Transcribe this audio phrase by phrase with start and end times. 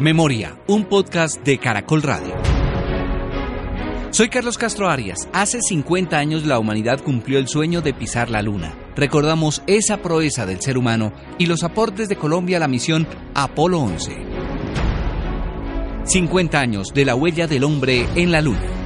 [0.00, 2.34] Memoria, un podcast de Caracol Radio.
[4.10, 5.28] Soy Carlos Castro Arias.
[5.32, 8.74] Hace 50 años la humanidad cumplió el sueño de pisar la Luna.
[8.96, 13.78] Recordamos esa proeza del ser humano y los aportes de Colombia a la misión Apolo
[13.78, 14.16] 11.
[16.04, 18.83] 50 años de la huella del hombre en la Luna.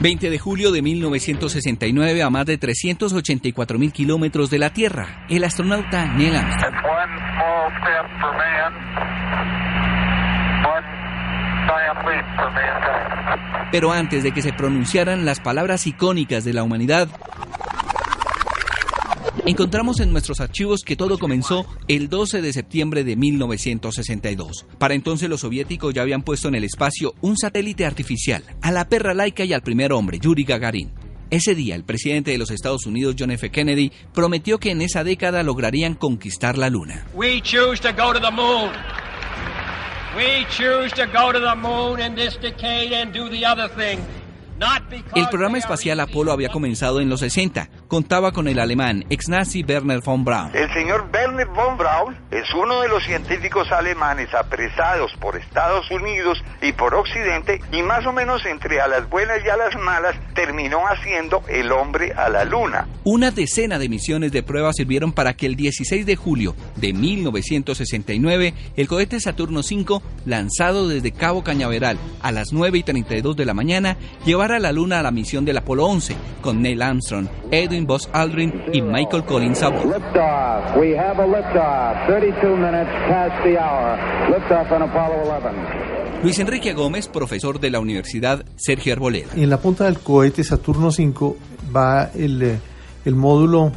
[0.00, 5.26] ...20 de julio de 1969 a más de 384 mil kilómetros de la Tierra...
[5.28, 6.74] ...el astronauta Neil Armstrong.
[13.70, 17.08] Pero antes de que se pronunciaran las palabras icónicas de la humanidad,
[19.50, 24.66] encontramos en nuestros archivos que todo comenzó el 12 de septiembre de 1962.
[24.78, 28.88] Para entonces los soviéticos ya habían puesto en el espacio un satélite artificial, a la
[28.88, 30.90] perra laica y al primer hombre, Yuri Gagarin.
[31.30, 33.50] Ese día, el presidente de los Estados Unidos, John F.
[33.50, 37.06] Kennedy, prometió que en esa década lograrían conquistar la Luna.
[37.14, 38.70] We choose to go to the moon.
[40.16, 44.00] We choose to go to the moon in this decade and do the other thing.
[45.14, 47.68] El programa espacial Apolo había comenzado en los 60.
[47.88, 50.50] Contaba con el alemán ex-nazi Werner von Braun.
[50.54, 56.42] El señor Werner von Braun es uno de los científicos alemanes apresados por Estados Unidos
[56.60, 60.14] y por Occidente y más o menos entre a las buenas y a las malas
[60.34, 62.86] terminó haciendo el hombre a la luna.
[63.04, 68.54] Una decena de misiones de prueba sirvieron para que el 16 de julio de 1969
[68.76, 73.54] el cohete Saturno V, lanzado desde Cabo Cañaveral a las 9 y 32 de la
[73.54, 77.86] mañana, llevara a la Luna a la misión del Apolo 11 con Neil Armstrong, Edwin
[77.86, 79.70] Buzz Aldrin y Michael Collins a
[86.22, 89.30] Luis Enrique Gómez, profesor de la Universidad Sergio Arboleda.
[89.36, 91.34] En la punta del cohete Saturno V
[91.74, 92.58] va el, eh,
[93.04, 93.72] el módulo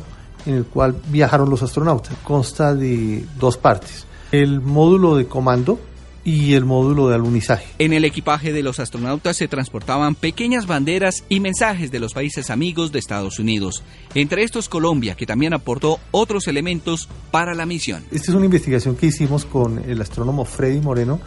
[0.46, 2.16] en el cual viajaron los astronautas.
[2.24, 4.06] Consta de dos partes.
[4.32, 5.80] El módulo de comando,
[6.24, 7.66] y el módulo de alunizaje.
[7.80, 12.50] En el equipaje de los astronautas se transportaban pequeñas banderas y mensajes de los países
[12.50, 13.84] amigos de Estados Unidos,
[14.16, 18.04] entre estos Colombia, que también aportó otros elementos para la misión.
[18.12, 21.20] Esta es una investigación que hicimos con el astrónomo Freddy Moreno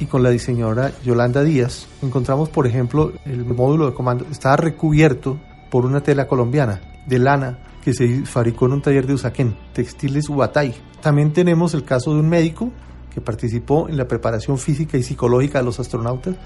[0.00, 1.86] y con la diseñadora Yolanda Díaz.
[2.02, 5.40] Encontramos, por ejemplo, el módulo de comando estaba recubierto
[5.70, 10.28] por una tela colombiana de lana que se fabricó en un taller de Usaquén, textiles
[10.28, 10.74] Ubatay.
[11.00, 12.70] También tenemos el caso de un médico
[13.20, 16.36] participó en la preparación física y psicológica de los astronautas,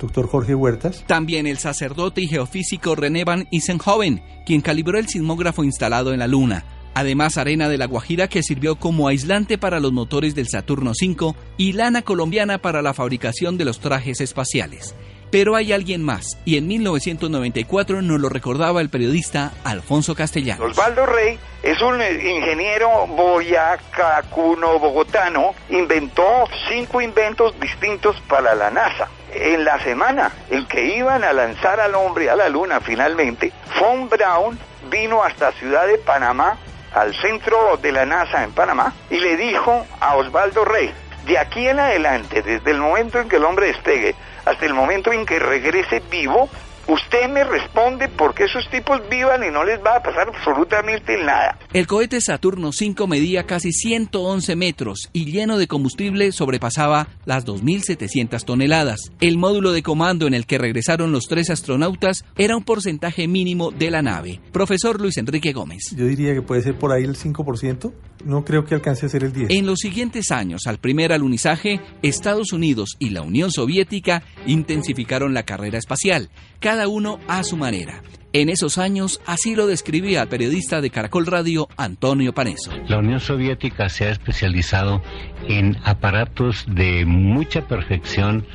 [0.00, 1.04] doctor Jorge Huertas.
[1.06, 6.26] También el sacerdote y geofísico René Van Isenhoven, quien calibró el sismógrafo instalado en la
[6.26, 6.64] Luna.
[6.94, 11.34] Además, arena de la Guajira que sirvió como aislante para los motores del Saturno V
[11.56, 14.94] y lana colombiana para la fabricación de los trajes espaciales.
[15.30, 20.72] Pero hay alguien más, y en 1994 nos lo recordaba el periodista Alfonso Castellanos.
[20.72, 29.08] Osvaldo Rey es un ingeniero boyacacuno bogotano, inventó cinco inventos distintos para la NASA.
[29.32, 34.08] En la semana en que iban a lanzar al hombre a la luna finalmente, Von
[34.08, 34.58] Braun
[34.90, 36.58] vino hasta Ciudad de Panamá,
[36.92, 40.92] al centro de la NASA en Panamá, y le dijo a Osvaldo Rey,
[41.26, 44.16] de aquí en adelante, desde el momento en que el hombre despegue
[44.50, 46.48] hasta el momento en que regrese vivo,
[46.90, 51.56] Usted me responde porque esos tipos vivan y no les va a pasar absolutamente nada.
[51.72, 58.44] El cohete Saturno V medía casi 111 metros y lleno de combustible sobrepasaba las 2.700
[58.44, 59.12] toneladas.
[59.20, 63.70] El módulo de comando en el que regresaron los tres astronautas era un porcentaje mínimo
[63.70, 64.40] de la nave.
[64.50, 65.94] Profesor Luis Enrique Gómez.
[65.94, 67.92] Yo diría que puede ser por ahí el 5%.
[68.24, 69.46] No creo que alcance a ser el 10%.
[69.50, 75.44] En los siguientes años, al primer alunizaje, Estados Unidos y la Unión Soviética intensificaron la
[75.44, 76.30] carrera espacial.
[76.58, 78.02] Cada uno a su manera.
[78.32, 82.70] En esos años, así lo describía el periodista de Caracol Radio, Antonio Paneso.
[82.86, 85.02] La Unión Soviética se ha especializado
[85.48, 88.46] en aparatos de mucha perfección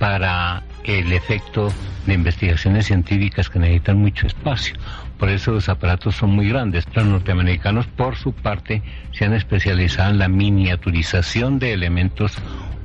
[0.00, 1.70] para el efecto
[2.06, 4.74] de investigaciones científicas que necesitan mucho espacio.
[5.18, 6.86] Por eso los aparatos son muy grandes.
[6.94, 8.82] Los norteamericanos, por su parte,
[9.12, 12.32] se han especializado en la miniaturización de elementos,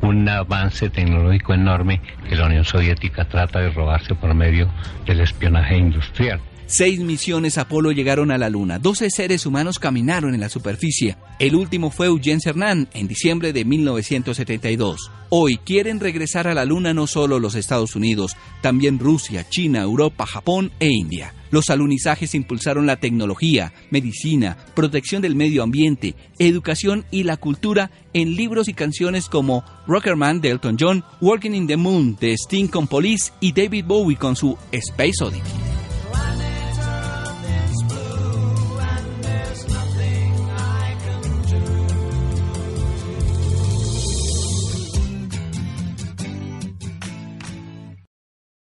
[0.01, 4.69] un avance tecnológico enorme que la Unión Soviética trata de robarse por medio
[5.05, 6.41] del espionaje industrial.
[6.65, 8.77] Seis misiones Apolo llegaron a la Luna.
[8.77, 11.15] Doce seres humanos caminaron en la superficie.
[11.37, 15.11] El último fue Eugene Cernan en diciembre de 1972.
[15.29, 20.25] Hoy quieren regresar a la Luna no solo los Estados Unidos, también Rusia, China, Europa,
[20.25, 21.33] Japón e India.
[21.51, 28.37] Los alunizajes impulsaron la tecnología, medicina, protección del medio ambiente, educación y la cultura en
[28.37, 32.87] libros y canciones como Rockerman de Elton John, Working in the Moon de Sting con
[32.87, 35.64] Police y David Bowie con su Space Oddity.